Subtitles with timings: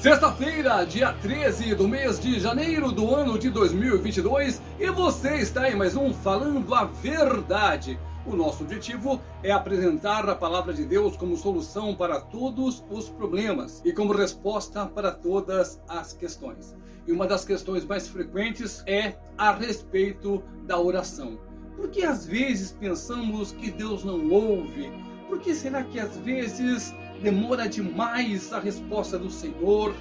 [0.00, 5.74] Sexta-feira, dia 13 do mês de janeiro do ano de 2022, e você está em
[5.74, 7.98] mais um Falando a Verdade.
[8.24, 13.82] O nosso objetivo é apresentar a palavra de Deus como solução para todos os problemas
[13.84, 16.76] e como resposta para todas as questões.
[17.04, 21.40] E uma das questões mais frequentes é a respeito da oração.
[21.74, 24.92] Por que às vezes pensamos que Deus não ouve?
[25.28, 29.94] Por que será que às vezes demora demais a resposta do Senhor.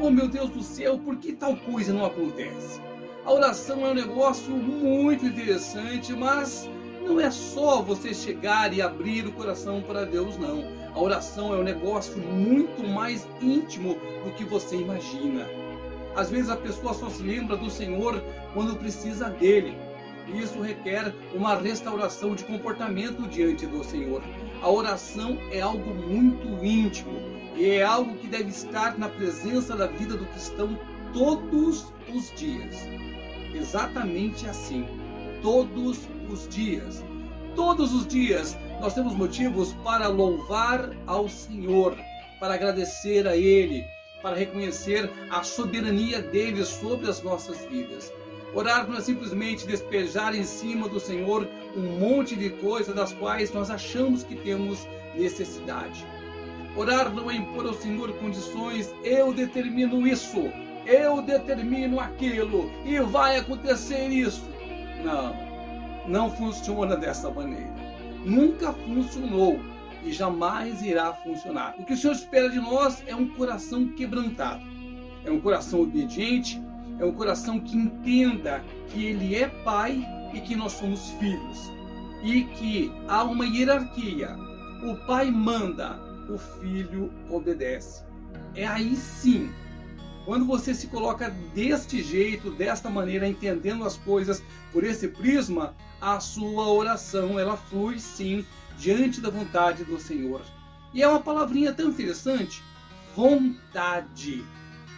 [0.00, 2.80] Oh meu Deus do céu, por que tal coisa não acontece?
[3.24, 6.68] A oração é um negócio muito interessante, mas
[7.06, 10.64] não é só você chegar e abrir o coração para Deus, não.
[10.94, 15.46] A oração é um negócio muito mais íntimo do que você imagina.
[16.16, 19.76] Às vezes a pessoa só se lembra do Senhor quando precisa dele.
[20.32, 24.22] Isso requer uma restauração de comportamento diante do Senhor.
[24.62, 27.12] A oração é algo muito íntimo
[27.56, 30.78] e é algo que deve estar na presença da vida do cristão
[31.12, 32.76] todos os dias.
[33.54, 34.86] Exatamente assim,
[35.42, 37.04] todos os dias.
[37.54, 41.96] Todos os dias nós temos motivos para louvar ao Senhor,
[42.40, 43.84] para agradecer a Ele,
[44.20, 48.12] para reconhecer a soberania dele sobre as nossas vidas.
[48.54, 53.52] Orar não é simplesmente despejar em cima do Senhor um monte de coisas das quais
[53.52, 56.06] nós achamos que temos necessidade.
[56.76, 60.50] Orar não é impor ao Senhor condições, eu determino isso,
[60.86, 64.48] eu determino aquilo e vai acontecer isso.
[65.02, 65.36] Não,
[66.06, 67.74] não funciona dessa maneira.
[68.24, 69.60] Nunca funcionou
[70.04, 71.74] e jamais irá funcionar.
[71.78, 74.64] O que o Senhor espera de nós é um coração quebrantado,
[75.24, 76.62] é um coração obediente,
[76.98, 81.70] é um coração que entenda que Ele é Pai e que nós somos filhos.
[82.22, 84.36] E que há uma hierarquia.
[84.82, 88.04] O Pai manda, o Filho obedece.
[88.54, 89.52] É aí sim.
[90.24, 96.18] Quando você se coloca deste jeito, desta maneira, entendendo as coisas por esse prisma, a
[96.18, 98.44] sua oração ela flui sim
[98.78, 100.40] diante da vontade do Senhor.
[100.94, 102.62] E é uma palavrinha tão interessante,
[103.14, 104.44] vontade.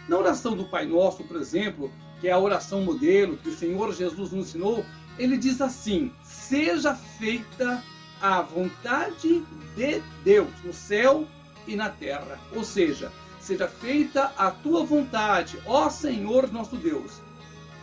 [0.07, 1.91] Na oração do Pai Nosso, por exemplo,
[2.21, 4.85] que é a oração modelo que o Senhor Jesus nos ensinou,
[5.19, 7.83] ele diz assim: Seja feita
[8.21, 9.43] a vontade
[9.75, 11.27] de Deus no céu
[11.67, 12.39] e na terra.
[12.55, 17.21] Ou seja, seja feita a tua vontade, ó Senhor nosso Deus,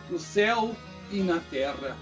[0.09, 0.75] no céu
[1.11, 1.95] e na terra.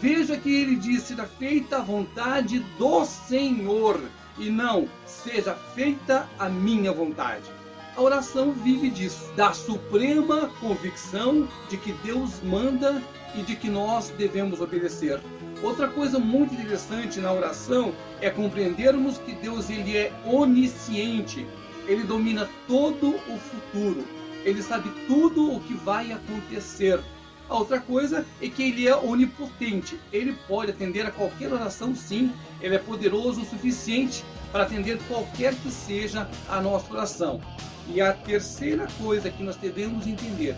[0.00, 4.00] Veja que ele diz: seja feita a vontade do Senhor
[4.38, 7.50] e não seja feita a minha vontade.
[7.96, 13.02] A oração vive disso, da suprema convicção de que Deus manda
[13.34, 15.18] e de que nós devemos obedecer.
[15.62, 21.46] Outra coisa muito interessante na oração é compreendermos que Deus ele é onisciente.
[21.88, 24.04] Ele domina todo o futuro.
[24.44, 27.00] Ele sabe tudo o que vai acontecer.
[27.48, 29.98] A outra coisa é que ele é onipotente.
[30.12, 32.30] Ele pode atender a qualquer oração, sim.
[32.60, 37.40] Ele é poderoso o suficiente para atender qualquer que seja a nossa oração.
[37.88, 40.56] E a terceira coisa que nós devemos entender: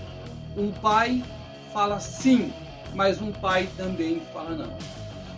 [0.57, 1.23] um pai
[1.73, 2.53] fala sim,
[2.95, 4.77] mas um pai também fala não.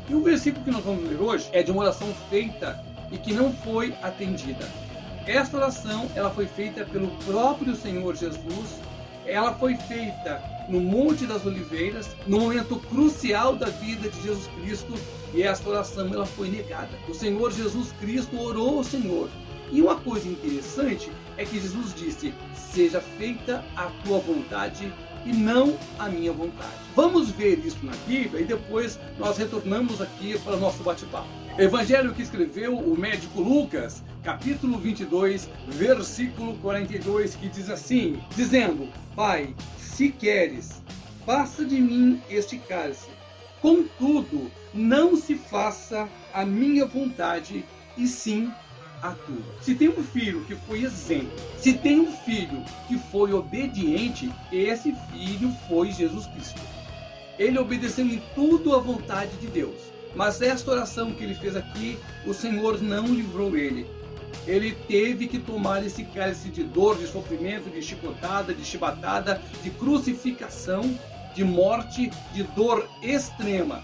[0.09, 3.33] E o versículo que nós vamos ler hoje é de uma oração feita e que
[3.33, 4.69] não foi atendida.
[5.27, 8.81] Esta oração ela foi feita pelo próprio Senhor Jesus.
[9.31, 14.95] Ela foi feita no Monte das Oliveiras, no momento crucial da vida de Jesus Cristo,
[15.33, 16.91] e esta oração ela foi negada.
[17.09, 19.29] O Senhor Jesus Cristo orou ao Senhor
[19.71, 24.93] e uma coisa interessante é que Jesus disse: Seja feita a tua vontade
[25.25, 26.73] e não a minha vontade.
[26.97, 31.29] Vamos ver isso na Bíblia e depois nós retornamos aqui para o nosso bate-papo.
[31.61, 39.55] Evangelho que escreveu o médico Lucas, capítulo 22, versículo 42, que diz assim: Dizendo, Pai,
[39.77, 40.81] se queres,
[41.27, 43.11] faça de mim este cálice.
[43.61, 47.63] Contudo, não se faça a minha vontade,
[47.95, 48.51] e sim
[49.03, 49.43] atua.
[49.61, 54.97] Se tem um filho que foi exemplo, se tem um filho que foi obediente, esse
[55.13, 56.61] filho foi Jesus Cristo.
[57.39, 60.00] Ele obedeceu em tudo à vontade de Deus.
[60.15, 63.87] Mas esta oração que ele fez aqui, o Senhor não livrou ele.
[64.47, 69.71] Ele teve que tomar esse cálice de dor, de sofrimento, de chicotada, de chibatada, de
[69.71, 70.99] crucificação,
[71.35, 73.83] de morte, de dor extrema.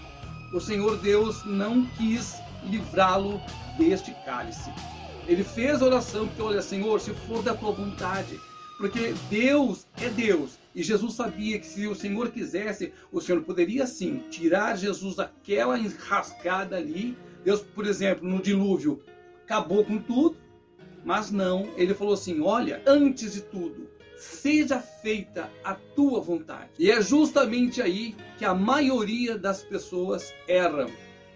[0.53, 2.35] O Senhor Deus não quis
[2.65, 3.41] livrá-lo
[3.77, 4.71] deste cálice.
[5.27, 8.39] Ele fez a oração porque, olha, Senhor, se for da tua vontade,
[8.77, 10.57] porque Deus é Deus.
[10.73, 15.77] E Jesus sabia que se o Senhor quisesse, o Senhor poderia sim tirar Jesus daquela
[15.77, 17.17] enrascada ali.
[17.43, 19.01] Deus, por exemplo, no dilúvio,
[19.43, 20.37] acabou com tudo.
[21.03, 26.69] Mas não, ele falou assim: olha, antes de tudo, seja feita a tua vontade.
[26.77, 30.89] E é justamente aí que a maioria das pessoas erram.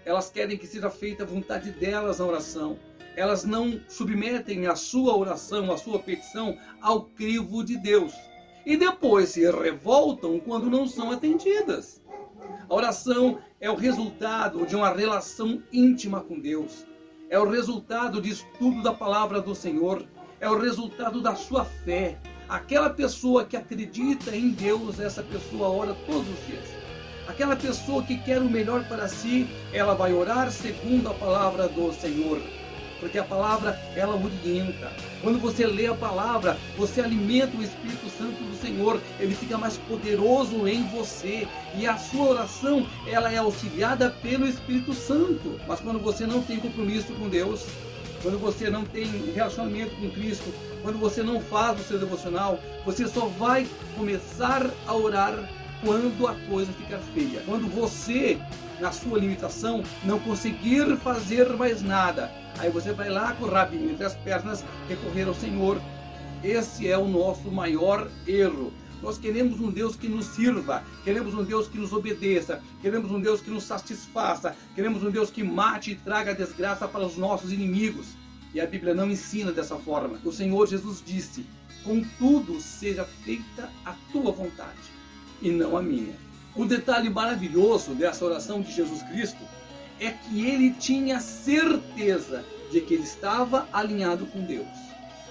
[0.04, 2.78] Elas querem que seja feita a vontade delas na oração.
[3.16, 8.14] Elas não submetem a sua oração, a sua petição ao crivo de Deus.
[8.66, 12.02] E depois se revoltam quando não são atendidas.
[12.70, 16.86] A oração é o resultado de uma relação íntima com Deus.
[17.30, 20.06] É o resultado de estudo da palavra do Senhor.
[20.40, 22.18] É o resultado da sua fé.
[22.48, 26.66] Aquela pessoa que acredita em Deus, essa pessoa ora todos os dias.
[27.28, 31.94] Aquela pessoa que quer o melhor para si, ela vai orar segundo a palavra do
[31.94, 32.42] Senhor.
[33.02, 34.94] Porque a palavra, ela orienta.
[35.22, 39.02] Quando você lê a palavra, você alimenta o Espírito Santo do Senhor.
[39.20, 41.48] Ele fica mais poderoso em você.
[41.76, 45.60] E a sua oração, ela é auxiliada pelo Espírito Santo.
[45.68, 47.66] Mas quando você não tem compromisso com Deus,
[48.22, 50.54] quando você não tem relacionamento com Cristo,
[50.84, 53.68] quando você não faz o seu devocional, você só vai
[53.98, 55.50] começar a orar
[55.84, 57.42] quando a coisa ficar feia.
[57.46, 58.38] Quando você,
[58.82, 62.32] na sua limitação, não conseguir fazer mais nada.
[62.58, 65.82] Aí você vai lá com o rabinho entre as pernas recorrer ao Senhor.
[66.44, 68.74] Esse é o nosso maior erro.
[69.02, 73.20] Nós queremos um Deus que nos sirva, queremos um Deus que nos obedeça, queremos um
[73.20, 77.52] Deus que nos satisfaça, queremos um Deus que mate e traga desgraça para os nossos
[77.52, 78.08] inimigos.
[78.54, 80.20] E a Bíblia não ensina dessa forma.
[80.24, 81.46] O Senhor Jesus disse:
[81.84, 84.92] Contudo, seja feita a tua vontade
[85.42, 86.31] e não a minha.
[86.56, 89.40] O detalhe maravilhoso dessa oração de Jesus Cristo
[90.00, 94.68] é que ele tinha certeza de que ele estava alinhado com Deus.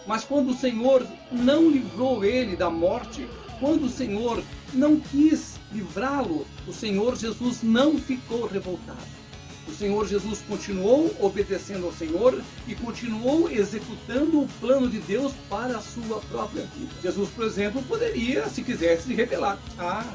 [0.07, 3.29] Mas quando o Senhor não livrou ele da morte,
[3.59, 9.21] quando o Senhor não quis livrá-lo, o Senhor Jesus não ficou revoltado.
[9.69, 15.77] O Senhor Jesus continuou obedecendo ao Senhor e continuou executando o plano de Deus para
[15.77, 16.93] a sua própria vida.
[17.03, 19.59] Jesus, por exemplo, poderia, se quisesse, se revelar.
[19.79, 20.13] Ah,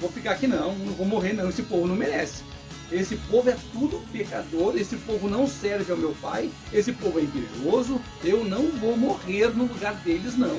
[0.00, 2.42] vou ficar aqui não, não vou morrer não, esse povo não merece.
[2.90, 7.22] Esse povo é tudo pecador, esse povo não serve ao meu pai, esse povo é
[7.22, 10.58] invejoso, eu não vou morrer no lugar deles não.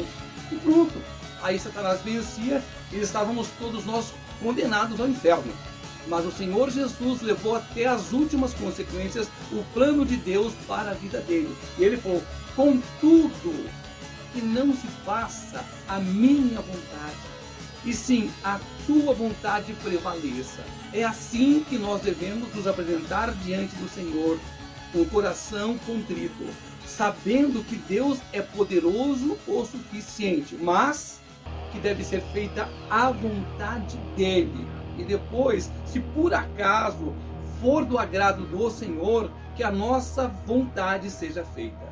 [0.50, 0.94] E pronto,
[1.42, 5.52] aí Satanás vencia e estávamos todos nós condenados ao inferno.
[6.08, 10.96] Mas o Senhor Jesus levou até as últimas consequências o plano de Deus para a
[10.96, 11.56] vida dele.
[11.78, 12.24] E ele falou:
[12.56, 13.70] contudo,
[14.34, 17.18] que não se faça a minha vontade,
[17.86, 20.64] e sim a tua vontade prevaleça.
[20.94, 24.40] É assim que nós devemos nos apresentar diante do Senhor,
[24.92, 26.46] com o coração contrito,
[26.86, 31.20] sabendo que Deus é poderoso o suficiente, mas
[31.72, 34.68] que deve ser feita à vontade dele.
[34.98, 37.16] E depois, se por acaso
[37.62, 41.92] for do agrado do Senhor, que a nossa vontade seja feita.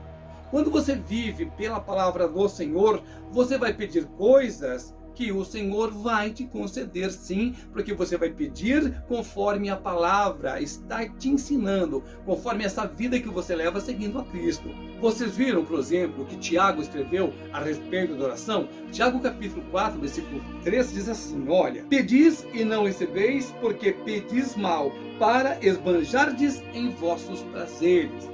[0.52, 3.02] Quando você vive pela palavra do Senhor,
[3.32, 9.04] você vai pedir coisas que o Senhor vai te conceder sim, porque você vai pedir
[9.06, 14.70] conforme a palavra está te ensinando, conforme essa vida que você leva seguindo a Cristo.
[15.02, 18.70] Vocês viram, por exemplo, que Tiago escreveu a respeito da oração?
[18.94, 24.90] Tiago capítulo 4, versículo 3 diz assim: Olha, pedis e não recebeis, porque pedis mal,
[25.20, 28.30] para esbanjardes em vossos prazeres.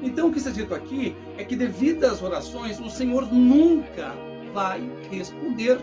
[0.00, 4.14] Então o que está dito aqui é que devido às orações, o Senhor nunca
[4.54, 4.80] vai
[5.10, 5.78] responder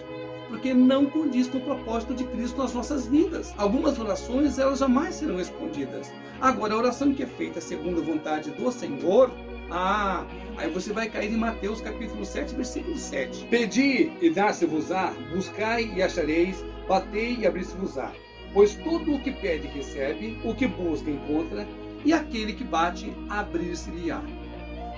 [0.48, 3.54] porque não condiz com o propósito de Cristo nas nossas vidas.
[3.58, 6.12] Algumas orações elas jamais serão respondidas.
[6.42, 9.32] Agora, a oração que é feita segundo a vontade do Senhor,
[9.72, 10.26] ah,
[10.58, 13.46] aí você vai cair em Mateus capítulo 7, versículo 7.
[13.48, 18.12] Pedi e dar-se-vos-á, buscai e achareis, batei e abrir-se-vos-á.
[18.54, 21.68] Pois todo o que pede recebe, o que busca encontra,
[22.06, 24.22] e aquele que bate abrir-se-lhe-á.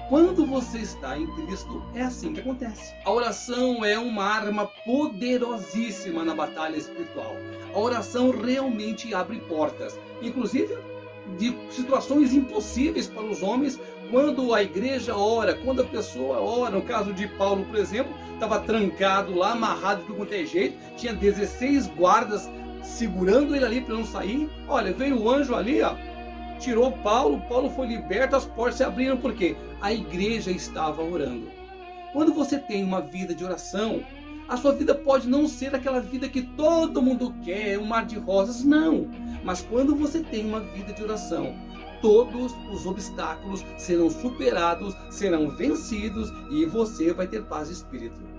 [0.10, 2.94] Quando você está em Cristo, é assim que acontece.
[3.04, 7.36] A oração é uma arma poderosíssima na batalha espiritual.
[7.74, 10.78] A oração realmente abre portas, inclusive
[11.38, 13.78] de situações impossíveis para os homens
[14.10, 16.76] quando a igreja ora, quando a pessoa ora.
[16.76, 21.88] No caso de Paulo, por exemplo, estava trancado lá, amarrado de qualquer jeito, tinha 16
[21.88, 22.50] guardas
[22.82, 24.50] segurando ele ali para não sair.
[24.70, 25.96] Olha, veio o anjo ali, ó,
[26.60, 31.50] tirou Paulo, Paulo foi liberto, as portas se abriram porque a igreja estava orando.
[32.14, 34.04] Quando você tem uma vida de oração,
[34.48, 38.18] a sua vida pode não ser aquela vida que todo mundo quer, um mar de
[38.18, 39.08] rosas, não.
[39.44, 41.54] Mas quando você tem uma vida de oração,
[42.02, 48.37] todos os obstáculos serão superados, serão vencidos e você vai ter paz de espírito.